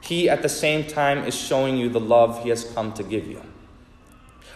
he 0.00 0.30
at 0.30 0.42
the 0.42 0.48
same 0.48 0.86
time 0.86 1.24
is 1.24 1.34
showing 1.34 1.76
you 1.76 1.88
the 1.88 2.00
love 2.00 2.42
he 2.42 2.48
has 2.48 2.64
come 2.72 2.92
to 2.92 3.02
give 3.02 3.26
you. 3.26 3.42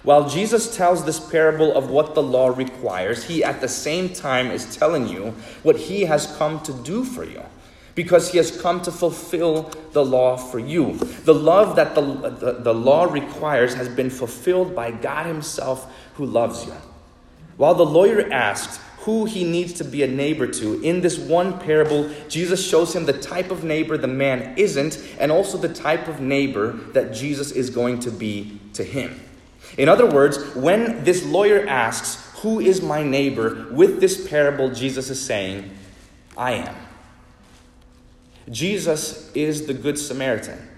While 0.05 0.29
Jesus 0.29 0.77
tells 0.77 1.05
this 1.05 1.19
parable 1.21 1.77
of 1.77 1.91
what 1.91 2.15
the 2.15 2.23
law 2.23 2.49
requires, 2.49 3.25
he 3.25 3.43
at 3.43 3.61
the 3.61 3.69
same 3.69 4.11
time 4.11 4.51
is 4.51 4.77
telling 4.77 5.09
you 5.09 5.35
what 5.65 5.77
he 5.77 6.03
has 6.05 6.35
come 6.39 6.61
to 6.63 6.73
do 6.73 7.05
for 7.05 7.25
you 7.25 7.43
because 7.95 8.31
he 8.31 8.39
has 8.39 8.61
come 8.61 8.81
to 8.83 8.91
fulfill 8.91 9.71
the 9.93 10.05
law 10.05 10.37
for 10.37 10.59
you. 10.59 10.95
The 11.25 11.35
love 11.35 11.77
that 11.77 11.95
the, 11.95 12.01
the, 12.01 12.53
the, 12.61 12.75
law 12.75 13.05
requires 13.05 13.75
has 13.75 13.89
been 13.89 14.11
fulfilled 14.11 14.75
by 14.75 14.91
God 14.91 15.27
himself 15.27 15.93
who 16.15 16.25
loves 16.25 16.65
you. 16.67 16.75
While 17.57 17.75
the 17.75 17.87
lawyer 17.87 18.33
asked 18.33 18.81
who 19.01 19.25
he 19.25 19.45
needs 19.45 19.73
to 19.75 19.85
be 19.85 20.03
a 20.05 20.07
neighbor 20.07 20.47
to, 20.47 20.81
in 20.81 21.01
this 21.01 21.19
one 21.19 21.59
parable, 21.59 22.09
Jesus 22.29 22.67
shows 22.67 22.95
him 22.95 23.05
the 23.05 23.13
type 23.13 23.51
of 23.51 23.65
neighbor 23.65 23.99
the 23.99 24.07
man 24.07 24.57
isn't, 24.57 25.03
and 25.19 25.33
also 25.33 25.59
the 25.59 25.73
type 25.73 26.07
of 26.07 26.21
neighbor 26.21 26.73
that 26.93 27.13
Jesus 27.13 27.51
is 27.51 27.69
going 27.69 27.99
to 28.01 28.11
be 28.11 28.61
to 28.75 28.85
him. 28.85 29.21
In 29.77 29.89
other 29.89 30.07
words, 30.07 30.55
when 30.55 31.03
this 31.03 31.25
lawyer 31.25 31.67
asks, 31.67 32.31
Who 32.43 32.61
is 32.61 32.81
my 32.81 33.03
neighbor? 33.03 33.67
with 33.71 34.01
this 34.01 34.29
parable, 34.29 34.71
Jesus 34.71 35.11
is 35.11 35.21
saying, 35.21 35.71
I 36.37 36.53
am. 36.53 36.82
Jesus 38.51 39.31
is 39.35 39.67
the 39.67 39.75
Good 39.75 39.99
Samaritan, 39.99 40.69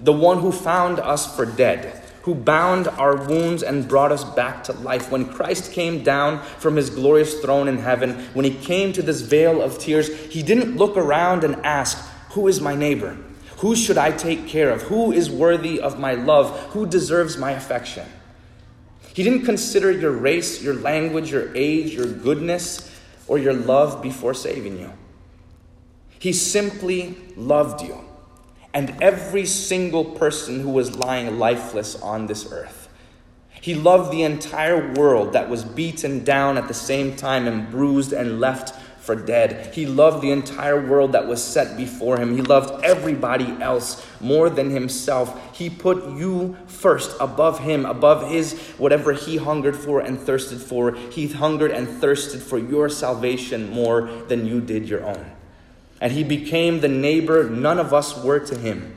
the 0.00 0.12
one 0.12 0.40
who 0.40 0.52
found 0.52 0.98
us 0.98 1.34
for 1.34 1.46
dead, 1.46 2.02
who 2.22 2.34
bound 2.34 2.88
our 2.88 3.16
wounds 3.26 3.62
and 3.62 3.88
brought 3.88 4.12
us 4.12 4.24
back 4.24 4.64
to 4.64 4.72
life. 4.72 5.10
When 5.10 5.26
Christ 5.26 5.72
came 5.72 6.02
down 6.02 6.42
from 6.58 6.76
his 6.76 6.90
glorious 6.90 7.40
throne 7.40 7.68
in 7.68 7.78
heaven, 7.78 8.14
when 8.34 8.44
he 8.44 8.54
came 8.54 8.92
to 8.92 9.02
this 9.02 9.20
vale 9.20 9.62
of 9.62 9.78
tears, 9.78 10.08
he 10.26 10.42
didn't 10.42 10.76
look 10.76 10.96
around 10.96 11.44
and 11.44 11.56
ask, 11.64 11.96
Who 12.32 12.48
is 12.48 12.60
my 12.60 12.74
neighbor? 12.74 13.16
Who 13.58 13.74
should 13.74 13.98
I 13.98 14.12
take 14.12 14.46
care 14.46 14.70
of? 14.70 14.82
Who 14.82 15.10
is 15.12 15.30
worthy 15.30 15.80
of 15.80 15.98
my 15.98 16.14
love? 16.14 16.58
Who 16.70 16.86
deserves 16.86 17.36
my 17.36 17.52
affection? 17.52 18.06
He 19.14 19.24
didn't 19.24 19.44
consider 19.44 19.90
your 19.90 20.12
race, 20.12 20.62
your 20.62 20.74
language, 20.74 21.32
your 21.32 21.54
age, 21.56 21.92
your 21.92 22.06
goodness, 22.06 22.94
or 23.26 23.38
your 23.38 23.54
love 23.54 24.00
before 24.00 24.32
saving 24.34 24.78
you. 24.78 24.92
He 26.18 26.32
simply 26.32 27.16
loved 27.36 27.82
you 27.82 28.04
and 28.74 28.94
every 29.00 29.46
single 29.46 30.04
person 30.04 30.60
who 30.60 30.70
was 30.70 30.96
lying 30.96 31.38
lifeless 31.38 32.00
on 32.02 32.26
this 32.26 32.52
earth. 32.52 32.88
He 33.60 33.74
loved 33.74 34.12
the 34.12 34.22
entire 34.22 34.92
world 34.94 35.32
that 35.32 35.48
was 35.48 35.64
beaten 35.64 36.24
down 36.24 36.56
at 36.58 36.68
the 36.68 36.74
same 36.74 37.16
time 37.16 37.46
and 37.46 37.70
bruised 37.70 38.12
and 38.12 38.40
left 38.40 38.74
for 39.00 39.16
dead. 39.16 39.74
He 39.74 39.86
loved 39.86 40.22
the 40.22 40.30
entire 40.30 40.86
world 40.86 41.12
that 41.12 41.26
was 41.26 41.42
set 41.42 41.76
before 41.76 42.18
him. 42.18 42.36
He 42.36 42.42
loved 42.42 42.84
everybody 42.84 43.46
else 43.62 44.06
more 44.20 44.50
than 44.50 44.70
himself. 44.70 45.56
He 45.56 45.70
put 45.70 46.04
you 46.16 46.56
first 46.66 47.16
above 47.18 47.60
him, 47.60 47.86
above 47.86 48.30
his 48.30 48.52
whatever 48.76 49.14
he 49.14 49.38
hungered 49.38 49.76
for 49.76 50.00
and 50.00 50.20
thirsted 50.20 50.60
for. 50.60 50.92
He 50.92 51.26
hungered 51.26 51.70
and 51.70 51.88
thirsted 51.88 52.42
for 52.42 52.58
your 52.58 52.88
salvation 52.88 53.70
more 53.70 54.10
than 54.28 54.46
you 54.46 54.60
did 54.60 54.88
your 54.88 55.04
own. 55.06 55.37
And 56.00 56.12
he 56.12 56.22
became 56.22 56.80
the 56.80 56.88
neighbor 56.88 57.48
none 57.48 57.78
of 57.78 57.92
us 57.92 58.22
were 58.22 58.40
to 58.40 58.56
him. 58.56 58.94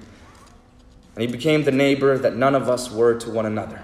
And 1.16 1.22
he 1.24 1.28
became 1.28 1.64
the 1.64 1.72
neighbor 1.72 2.18
that 2.18 2.36
none 2.36 2.56
of 2.56 2.70
us 2.70 2.92
were 2.92 3.16
to 3.20 3.30
one 3.30 3.46
another. 3.46 3.84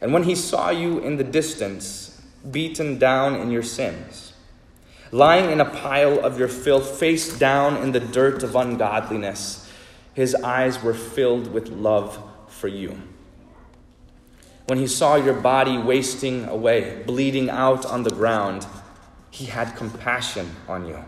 And 0.00 0.12
when 0.12 0.24
he 0.24 0.34
saw 0.34 0.70
you 0.70 0.98
in 0.98 1.16
the 1.16 1.24
distance, 1.24 2.22
beaten 2.50 2.98
down 2.98 3.34
in 3.34 3.50
your 3.50 3.62
sins, 3.62 4.32
lying 5.12 5.50
in 5.50 5.60
a 5.60 5.64
pile 5.64 6.18
of 6.24 6.38
your 6.38 6.48
filth, 6.48 6.98
face 6.98 7.38
down 7.38 7.76
in 7.76 7.92
the 7.92 8.00
dirt 8.00 8.42
of 8.42 8.56
ungodliness, 8.56 9.70
his 10.14 10.34
eyes 10.36 10.82
were 10.82 10.94
filled 10.94 11.52
with 11.52 11.68
love 11.68 12.22
for 12.48 12.68
you. 12.68 13.00
When 14.66 14.78
he 14.78 14.86
saw 14.86 15.16
your 15.16 15.34
body 15.34 15.76
wasting 15.76 16.44
away, 16.46 17.02
bleeding 17.06 17.50
out 17.50 17.84
on 17.84 18.04
the 18.04 18.10
ground, 18.10 18.66
he 19.30 19.46
had 19.46 19.76
compassion 19.76 20.50
on 20.68 20.86
you. 20.86 21.04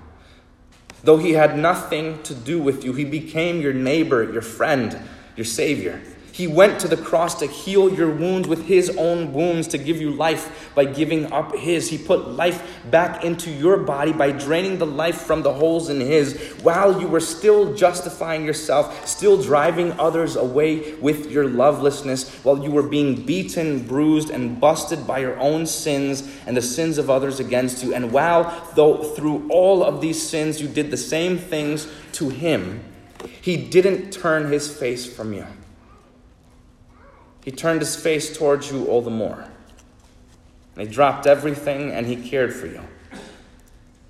Though 1.05 1.19
he 1.19 1.33
had 1.33 1.59
nothing 1.59 2.23
to 2.23 2.35
do 2.35 2.61
with 2.61 2.85
you, 2.85 2.93
he 2.93 3.05
became 3.05 3.61
your 3.61 3.73
neighbor, 3.73 4.23
your 4.33 4.43
friend, 4.43 4.97
your 5.37 5.45
savior. 5.45 6.01
He 6.33 6.47
went 6.47 6.81
to 6.81 6.89
the 6.89 6.97
cross 6.97 7.39
to 7.41 7.47
heal 7.47 7.93
your 7.93 8.11
wounds 8.11 8.49
with 8.49 8.65
his 8.65 8.89
own 8.97 9.35
wounds, 9.35 9.69
to 9.69 9.79
give 9.79 10.01
you 10.01 10.11
life 10.11 10.73
by 10.75 10.87
giving 10.87 11.31
up 11.31 11.55
his. 11.55 11.91
He 11.91 11.99
put 11.99 12.27
life 12.27 12.81
back 12.91 13.23
into 13.23 13.51
your 13.51 13.77
body 13.77 14.15
by 14.15 14.33
draining 14.33 14.79
the 14.79 14.87
life 14.87 15.21
from 15.21 15.43
the 15.43 15.53
holes 15.53 15.91
in 15.91 16.01
his 16.01 16.41
while 16.63 16.99
you 16.99 17.07
were 17.07 17.21
still 17.21 17.75
justifying 17.75 18.47
yourself, 18.47 19.07
still 19.07 19.41
driving 19.41 19.93
others 20.01 20.35
away 20.37 20.95
with 20.95 21.31
your 21.31 21.47
lovelessness, 21.49 22.35
while 22.45 22.65
you 22.65 22.71
were 22.71 22.83
being 22.83 23.27
beaten, 23.27 23.87
bruised, 23.87 24.31
and 24.31 24.59
busted 24.59 25.07
by 25.07 25.19
your 25.19 25.39
own 25.39 25.67
sins 25.67 26.27
and 26.47 26.57
the 26.57 26.63
sins 26.63 26.97
of 26.97 27.11
others 27.11 27.41
against 27.41 27.85
you. 27.85 27.95
And 27.95 28.11
while, 28.11 28.71
though 28.75 29.03
through 29.03 29.49
all 29.51 29.85
of 29.85 30.01
these 30.01 30.27
sins 30.27 30.63
you 30.63 30.69
did 30.69 30.91
the 30.91 30.97
same 30.97 31.37
things 31.37 31.87
to 32.13 32.31
him, 32.31 32.83
he 33.43 33.59
didn't 33.59 34.13
turn 34.13 34.51
his 34.51 34.73
face 34.75 35.05
from 35.05 35.35
you. 35.35 35.47
He 37.45 37.51
turned 37.51 37.81
his 37.81 37.97
face 37.97 38.37
towards 38.37 38.71
you 38.71 38.87
all 38.87 39.03
the 39.03 39.11
more. 39.11 39.49
And 40.77 40.87
he 40.87 40.93
dropped 40.93 41.27
everything 41.27 41.91
and 41.91 42.07
he 42.07 42.17
cared 42.17 42.55
for 42.55 42.67
you. 42.67 42.81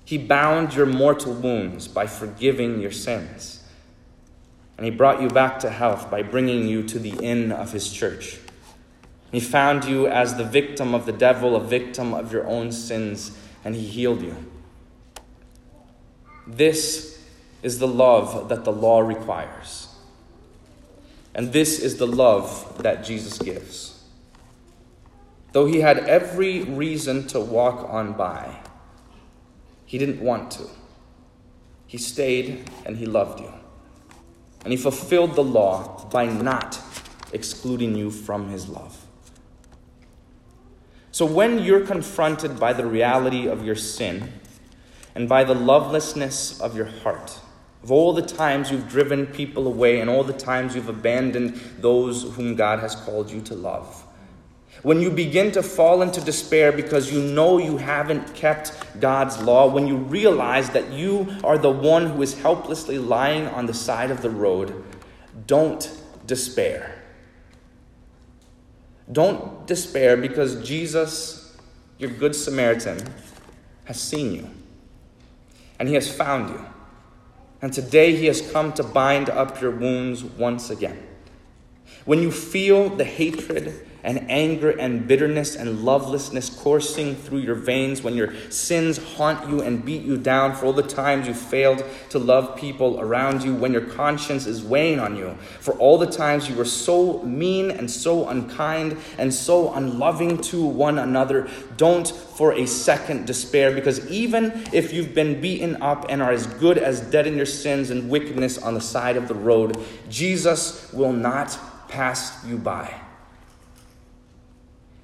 He 0.05 0.17
bound 0.17 0.73
your 0.73 0.85
mortal 0.85 1.33
wounds 1.33 1.87
by 1.87 2.07
forgiving 2.07 2.81
your 2.81 2.91
sins. 2.91 3.63
And 4.77 4.85
he 4.85 4.91
brought 4.91 5.21
you 5.21 5.29
back 5.29 5.59
to 5.59 5.69
health 5.69 6.09
by 6.11 6.23
bringing 6.23 6.67
you 6.67 6.83
to 6.83 6.99
the 6.99 7.13
inn 7.23 7.51
of 7.51 7.71
his 7.71 7.91
church. 7.91 8.39
He 9.31 9.39
found 9.39 9.85
you 9.85 10.07
as 10.07 10.35
the 10.35 10.43
victim 10.43 10.93
of 10.93 11.05
the 11.05 11.11
devil, 11.11 11.55
a 11.55 11.59
victim 11.59 12.13
of 12.13 12.31
your 12.31 12.45
own 12.45 12.71
sins, 12.71 13.35
and 13.65 13.75
he 13.75 13.81
healed 13.87 14.21
you. 14.21 14.35
This 16.45 17.19
is 17.63 17.79
the 17.79 17.87
love 17.87 18.49
that 18.49 18.65
the 18.65 18.71
law 18.71 18.99
requires. 18.99 19.82
And 21.35 21.51
this 21.51 21.79
is 21.79 21.97
the 21.97 22.07
love 22.07 22.81
that 22.83 23.03
Jesus 23.03 23.39
gives. 23.39 24.03
Though 25.51 25.65
he 25.65 25.81
had 25.81 25.99
every 25.99 26.63
reason 26.63 27.27
to 27.27 27.39
walk 27.39 27.87
on 27.89 28.13
by, 28.13 28.59
he 29.85 29.97
didn't 29.97 30.21
want 30.21 30.51
to. 30.51 30.67
He 31.85 31.97
stayed 31.97 32.69
and 32.85 32.97
he 32.97 33.05
loved 33.05 33.39
you. 33.39 33.53
And 34.63 34.71
he 34.71 34.77
fulfilled 34.77 35.35
the 35.35 35.43
law 35.43 36.07
by 36.11 36.25
not 36.25 36.79
excluding 37.31 37.95
you 37.95 38.09
from 38.09 38.49
his 38.49 38.67
love. 38.67 39.05
So 41.11 41.25
when 41.25 41.59
you're 41.59 41.85
confronted 41.85 42.59
by 42.59 42.73
the 42.73 42.85
reality 42.85 43.47
of 43.47 43.63
your 43.63 43.75
sin 43.75 44.31
and 45.13 45.29
by 45.29 45.43
the 45.43 45.53
lovelessness 45.53 46.59
of 46.59 46.75
your 46.75 46.87
heart, 46.87 47.39
of 47.83 47.91
all 47.91 48.13
the 48.13 48.21
times 48.21 48.71
you've 48.71 48.89
driven 48.89 49.25
people 49.27 49.67
away 49.67 49.99
and 49.99 50.09
all 50.09 50.23
the 50.23 50.33
times 50.33 50.73
you've 50.73 50.89
abandoned 50.89 51.55
those 51.79 52.23
whom 52.35 52.55
God 52.55 52.79
has 52.79 52.95
called 52.95 53.29
you 53.29 53.41
to 53.41 53.55
love. 53.55 54.05
When 54.83 55.01
you 55.01 55.11
begin 55.11 55.51
to 55.51 55.63
fall 55.63 56.01
into 56.01 56.21
despair 56.21 56.71
because 56.71 57.11
you 57.11 57.21
know 57.21 57.57
you 57.57 57.77
haven't 57.77 58.33
kept 58.35 58.73
God's 58.99 59.41
law, 59.41 59.67
when 59.67 59.87
you 59.87 59.97
realize 59.97 60.69
that 60.71 60.91
you 60.91 61.27
are 61.43 61.57
the 61.57 61.71
one 61.71 62.07
who 62.07 62.21
is 62.21 62.37
helplessly 62.39 62.97
lying 62.97 63.47
on 63.47 63.65
the 63.65 63.73
side 63.73 64.11
of 64.11 64.21
the 64.21 64.29
road, 64.29 64.83
don't 65.45 65.89
despair. 66.25 67.01
Don't 69.11 69.67
despair 69.67 70.17
because 70.17 70.65
Jesus, 70.67 71.57
your 71.97 72.09
Good 72.09 72.35
Samaritan, 72.35 72.99
has 73.85 73.99
seen 73.99 74.33
you. 74.33 74.49
and 75.79 75.89
he 75.89 75.95
has 75.95 76.09
found 76.09 76.49
you. 76.49 76.65
And 77.63 77.71
today 77.71 78.13
he 78.13 78.25
has 78.25 78.41
come 78.51 78.73
to 78.73 78.83
bind 78.83 79.29
up 79.29 79.61
your 79.61 79.71
wounds 79.71 80.21
once 80.21 80.69
again. 80.69 81.01
When 82.03 82.21
you 82.21 82.29
feel 82.29 82.89
the 82.89 83.05
hatred 83.05 83.87
and 84.03 84.29
anger 84.29 84.69
and 84.71 85.07
bitterness 85.07 85.55
and 85.55 85.83
lovelessness 85.83 86.49
coursing 86.49 87.15
through 87.15 87.39
your 87.39 87.55
veins, 87.55 88.01
when 88.01 88.15
your 88.15 88.33
sins 88.49 88.97
haunt 89.15 89.49
you 89.49 89.61
and 89.61 89.85
beat 89.85 90.03
you 90.03 90.17
down 90.17 90.53
for 90.53 90.65
all 90.65 90.73
the 90.73 90.83
times 90.83 91.27
you 91.27 91.33
failed 91.33 91.83
to 92.09 92.19
love 92.19 92.55
people 92.55 92.99
around 92.99 93.43
you, 93.43 93.55
when 93.55 93.71
your 93.71 93.85
conscience 93.85 94.45
is 94.45 94.63
weighing 94.63 94.99
on 94.99 95.15
you, 95.15 95.35
for 95.59 95.73
all 95.75 95.97
the 95.97 96.09
times 96.09 96.49
you 96.49 96.55
were 96.55 96.65
so 96.65 97.21
mean 97.23 97.71
and 97.71 97.89
so 97.89 98.27
unkind 98.27 98.97
and 99.17 99.33
so 99.33 99.73
unloving 99.73 100.37
to 100.41 100.63
one 100.63 100.99
another, 100.99 101.47
don't 101.77 102.07
for 102.07 102.53
a 102.53 102.65
second 102.65 103.25
despair, 103.25 103.73
because 103.73 104.05
even 104.09 104.51
if 104.73 104.91
you've 104.91 105.13
been 105.13 105.39
beaten 105.39 105.81
up 105.81 106.05
and 106.09 106.21
are 106.21 106.31
as 106.31 106.47
good 106.47 106.77
as 106.77 106.99
dead 107.01 107.27
in 107.27 107.37
your 107.37 107.45
sins 107.45 107.89
and 107.89 108.09
wickedness 108.09 108.57
on 108.57 108.73
the 108.73 108.81
side 108.81 109.15
of 109.15 109.27
the 109.27 109.35
road, 109.35 109.77
Jesus 110.09 110.91
will 110.91 111.13
not 111.13 111.57
pass 111.87 112.43
you 112.45 112.57
by. 112.57 113.02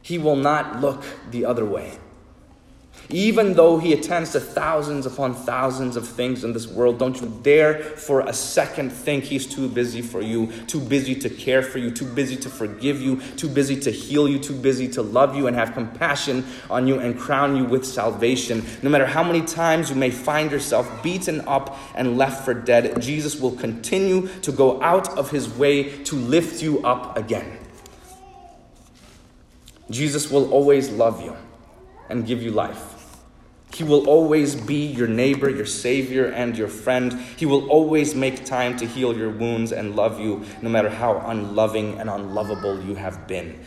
He 0.09 0.17
will 0.17 0.37
not 0.37 0.81
look 0.81 1.03
the 1.29 1.45
other 1.45 1.63
way. 1.63 1.99
Even 3.09 3.53
though 3.53 3.77
he 3.77 3.93
attends 3.93 4.31
to 4.31 4.39
thousands 4.39 5.05
upon 5.05 5.35
thousands 5.35 5.95
of 5.95 6.07
things 6.07 6.43
in 6.43 6.51
this 6.51 6.65
world, 6.67 6.97
don't 6.97 7.21
you 7.21 7.31
dare 7.43 7.75
for 7.83 8.21
a 8.21 8.33
second 8.33 8.91
think 8.91 9.25
he's 9.25 9.45
too 9.45 9.67
busy 9.67 10.01
for 10.01 10.23
you, 10.23 10.47
too 10.65 10.79
busy 10.79 11.13
to 11.13 11.29
care 11.29 11.61
for 11.61 11.77
you, 11.77 11.91
too 11.91 12.05
busy 12.05 12.35
to 12.37 12.49
forgive 12.49 12.99
you, 12.99 13.21
too 13.35 13.47
busy 13.47 13.79
to 13.81 13.91
heal 13.91 14.27
you, 14.27 14.39
too 14.39 14.55
busy 14.55 14.87
to 14.87 15.03
love 15.03 15.35
you 15.35 15.45
and 15.45 15.55
have 15.55 15.75
compassion 15.75 16.43
on 16.71 16.87
you 16.87 16.97
and 16.97 17.19
crown 17.19 17.55
you 17.55 17.65
with 17.65 17.85
salvation. 17.85 18.65
No 18.81 18.89
matter 18.89 19.05
how 19.05 19.23
many 19.23 19.43
times 19.43 19.91
you 19.91 19.95
may 19.95 20.09
find 20.09 20.51
yourself 20.51 21.03
beaten 21.03 21.41
up 21.41 21.77
and 21.93 22.17
left 22.17 22.43
for 22.43 22.55
dead, 22.55 22.99
Jesus 22.99 23.39
will 23.39 23.51
continue 23.51 24.27
to 24.41 24.51
go 24.51 24.81
out 24.81 25.15
of 25.19 25.29
his 25.29 25.47
way 25.55 26.03
to 26.05 26.15
lift 26.15 26.63
you 26.63 26.79
up 26.79 27.15
again. 27.15 27.59
Jesus 29.89 30.29
will 30.29 30.51
always 30.51 30.89
love 30.89 31.23
you 31.23 31.35
and 32.09 32.25
give 32.25 32.41
you 32.41 32.51
life. 32.51 32.99
He 33.73 33.83
will 33.83 34.07
always 34.09 34.55
be 34.55 34.87
your 34.87 35.07
neighbor, 35.07 35.49
your 35.49 35.65
savior, 35.65 36.25
and 36.25 36.57
your 36.57 36.67
friend. 36.67 37.13
He 37.37 37.45
will 37.45 37.69
always 37.69 38.15
make 38.15 38.45
time 38.45 38.75
to 38.77 38.85
heal 38.85 39.15
your 39.15 39.29
wounds 39.29 39.71
and 39.71 39.95
love 39.95 40.19
you, 40.19 40.43
no 40.61 40.69
matter 40.69 40.89
how 40.89 41.17
unloving 41.27 41.99
and 41.99 42.09
unlovable 42.09 42.81
you 42.83 42.95
have 42.95 43.27
been. 43.27 43.59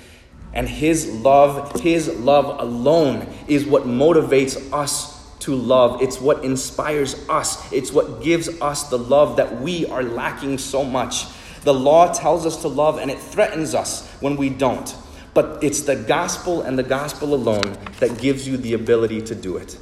And 0.52 0.69
His 0.69 1.09
love, 1.09 1.81
His 1.81 2.09
love 2.09 2.61
alone, 2.61 3.33
is 3.47 3.64
what 3.64 3.85
motivates 3.85 4.73
us 4.73 5.23
to 5.41 5.55
love. 5.55 6.02
It's 6.02 6.21
what 6.21 6.45
inspires 6.45 7.14
us. 7.29 7.73
It's 7.73 7.93
what 7.93 8.23
gives 8.23 8.49
us 8.61 8.88
the 8.88 8.99
love 8.99 9.37
that 9.37 9.61
we 9.61 9.87
are 9.87 10.02
lacking 10.02 10.59
so 10.59 10.85
much. 10.85 11.26
The 11.62 11.73
law 11.73 12.12
tells 12.12 12.45
us 12.45 12.61
to 12.62 12.69
love, 12.69 12.99
and 12.99 13.11
it 13.11 13.19
threatens 13.19 13.75
us 13.75 14.09
when 14.21 14.37
we 14.37 14.50
don't. 14.50 14.95
But 15.35 15.62
it's 15.62 15.83
the 15.83 15.97
gospel 15.97 16.62
and 16.62 16.79
the 16.79 16.83
gospel 16.83 17.35
alone 17.35 17.77
that 18.01 18.19
gives 18.19 18.47
you 18.47 18.57
the 18.57 18.75
ability 18.75 19.23
to 19.23 19.35
do 19.35 19.57
it. 19.57 19.79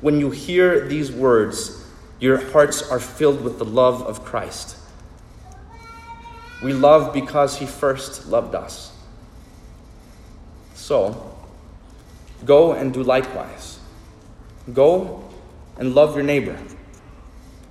When 0.00 0.18
you 0.18 0.30
hear 0.30 0.86
these 0.86 1.12
words, 1.12 1.84
your 2.20 2.38
hearts 2.52 2.82
are 2.90 3.00
filled 3.00 3.42
with 3.42 3.58
the 3.58 3.64
love 3.64 4.02
of 4.02 4.24
Christ. 4.24 4.76
We 6.62 6.72
love 6.72 7.12
because 7.12 7.58
he 7.58 7.66
first 7.66 8.26
loved 8.28 8.54
us. 8.54 8.92
So, 10.74 11.36
go 12.44 12.72
and 12.72 12.94
do 12.94 13.02
likewise. 13.02 13.78
Go 14.72 15.24
and 15.76 15.94
love 15.94 16.14
your 16.14 16.24
neighbor. 16.24 16.58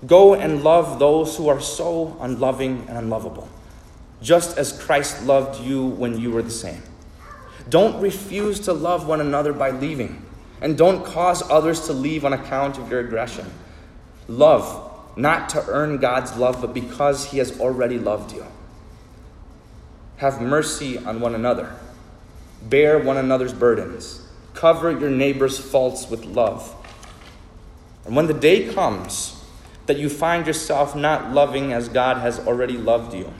Go 0.06 0.36
and 0.36 0.64
love 0.64 1.00
those 1.00 1.36
who 1.38 1.48
are 1.48 1.62
so 1.62 2.16
unloving 2.20 2.86
and 2.88 2.98
unlovable, 2.98 3.48
just 4.22 4.58
as 4.58 4.80
Christ 4.84 5.24
loved 5.24 5.64
you 5.64 5.86
when 5.86 6.20
you 6.20 6.30
were 6.30 6.44
the 6.44 6.52
same. 6.52 6.84
Don't 7.70 8.02
refuse 8.02 8.60
to 8.62 8.74
love 8.74 9.08
one 9.08 9.22
another 9.22 9.54
by 9.54 9.72
leaving. 9.72 10.24
And 10.62 10.78
don't 10.78 11.06
cause 11.06 11.44
others 11.50 11.88
to 11.88 11.94
leave 11.94 12.26
on 12.26 12.34
account 12.34 12.78
of 12.78 12.90
your 12.90 13.02
aggression. 13.02 13.52
Love, 14.28 14.92
not 15.18 15.50
to 15.50 15.66
earn 15.68 15.98
God's 15.98 16.36
love, 16.38 16.62
but 16.62 16.74
because 16.74 17.26
He 17.26 17.38
has 17.40 17.60
already 17.60 18.00
loved 18.00 18.34
you. 18.34 18.46
Have 20.18 20.42
mercy 20.42 20.98
on 20.98 21.20
one 21.20 21.36
another. 21.36 21.76
Bear 22.62 22.98
one 23.00 23.18
another's 23.18 23.54
burdens. 23.54 24.26
Cover 24.54 24.92
your 24.92 25.10
neighbor's 25.10 25.58
faults 25.58 26.10
with 26.10 26.24
love. 26.26 26.74
And 28.06 28.16
when 28.16 28.28
the 28.28 28.34
day 28.34 28.74
comes 28.74 29.44
that 29.86 29.98
you 29.98 30.10
find 30.10 30.48
yourself 30.48 30.96
not 30.96 31.32
loving 31.32 31.74
as 31.74 31.90
God 31.90 32.18
has 32.18 32.40
already 32.40 32.78
loved 32.78 33.14
you, 33.14 33.34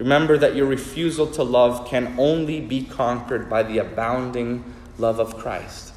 Remember 0.00 0.38
that 0.38 0.56
your 0.56 0.64
refusal 0.64 1.26
to 1.26 1.42
love 1.42 1.86
can 1.86 2.18
only 2.18 2.58
be 2.58 2.84
conquered 2.84 3.50
by 3.50 3.62
the 3.62 3.76
abounding 3.76 4.64
love 4.96 5.20
of 5.20 5.36
Christ. 5.36 5.92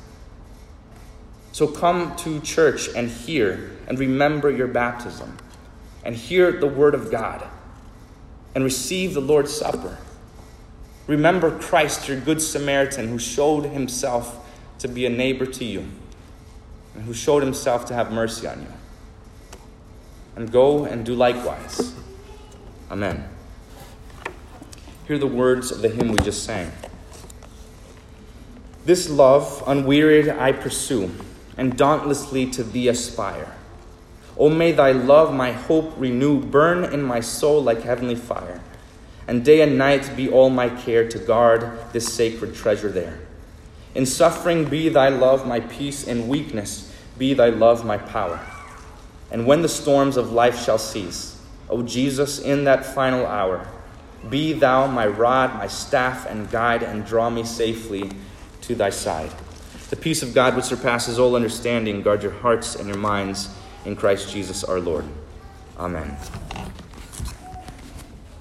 So 1.54 1.68
come 1.68 2.14
to 2.18 2.42
church 2.42 2.90
and 2.94 3.10
hear 3.10 3.72
and 3.88 3.98
remember 3.98 4.52
your 4.52 4.68
baptism 4.68 5.38
and 6.04 6.18
hear 6.18 6.52
the 6.52 6.68
word 6.68 6.96
of 6.96 7.12
God 7.12 7.48
and 8.54 8.66
receive 8.66 9.14
the 9.14 9.22
Lord's 9.22 9.56
Supper. 9.56 9.98
Remember 11.08 11.58
Christ, 11.58 12.10
your 12.10 12.20
good 12.20 12.42
Samaritan, 12.42 13.08
who 13.08 13.18
showed 13.18 13.64
himself 13.64 14.46
to 14.80 14.90
be 14.90 15.06
a 15.06 15.10
neighbor 15.10 15.46
to 15.46 15.64
you 15.64 15.88
and 16.94 17.06
who 17.06 17.14
showed 17.14 17.42
himself 17.42 17.86
to 17.86 17.94
have 17.94 18.12
mercy 18.12 18.48
on 18.48 18.60
you. 18.60 18.74
And 20.36 20.52
go 20.52 20.84
and 20.84 21.06
do 21.06 21.16
likewise. 21.16 21.96
Amen. 22.92 23.33
Hear 25.06 25.18
the 25.18 25.28
words 25.28 25.70
of 25.70 25.82
the 25.82 25.90
hymn 25.90 26.14
we 26.14 26.18
just 26.20 26.46
sang. 26.46 26.72
This 28.86 29.10
love, 29.10 29.62
unwearied, 29.68 30.30
I 30.30 30.54
pursue, 30.54 31.12
and 31.58 31.78
dauntlessly 31.78 32.50
to 32.52 32.64
thee 32.64 32.88
aspire. 32.88 33.54
O 34.38 34.50
may 34.50 34.72
thy 34.72 34.94
love 34.94 35.34
my 35.34 35.52
hope 35.52 35.94
renew, 35.98 36.42
burn 36.42 36.86
in 36.86 37.04
my 37.04 37.20
soul 37.20 37.62
like 37.62 37.82
heavenly 37.82 38.16
fire, 38.16 38.62
and 39.28 39.44
day 39.44 39.62
and 39.62 39.78
night 39.78 40.16
be 40.16 40.30
all 40.30 40.50
my 40.50 40.70
care 40.70 41.08
to 41.10 41.20
guard 41.20 41.70
this 41.92 42.14
sacred 42.14 42.56
treasure 42.56 42.90
there. 42.90 43.20
In 43.96 44.06
suffering 44.06 44.66
be 44.66 44.88
thy 44.88 45.10
love 45.10 45.46
my 45.46 45.60
peace, 45.60 46.08
in 46.08 46.30
weakness 46.30 46.94
be 47.18 47.34
thy 47.34 47.50
love 47.50 47.86
my 47.86 47.98
power. 47.98 48.40
And 49.32 49.46
when 49.46 49.62
the 49.64 49.70
storms 49.70 50.16
of 50.16 50.32
life 50.32 50.64
shall 50.64 50.78
cease, 50.78 51.42
O 51.70 51.84
Jesus, 51.84 52.40
in 52.40 52.64
that 52.64 52.86
final 52.86 53.26
hour, 53.26 53.68
be 54.30 54.54
thou 54.54 54.88
my 54.88 55.08
rod, 55.08 55.56
my 55.56 55.68
staff, 55.68 56.26
and 56.26 56.50
guide, 56.50 56.84
and 56.84 57.06
draw 57.06 57.30
me 57.30 57.44
safely 57.44 58.10
to 58.62 58.76
thy 58.76 58.90
side. 58.90 59.32
The 59.90 59.96
peace 59.96 60.24
of 60.24 60.34
God, 60.34 60.56
which 60.56 60.66
surpasses 60.66 61.20
all 61.20 61.36
understanding, 61.36 62.02
guard 62.02 62.24
your 62.24 62.32
hearts 62.32 62.76
and 62.76 62.88
your 62.88 62.98
minds 62.98 63.50
in 63.86 63.96
Christ 63.96 64.32
Jesus 64.32 64.64
our 64.64 64.80
Lord. 64.80 65.06
Amen. 65.78 66.18